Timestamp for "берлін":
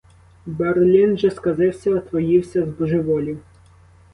0.45-1.17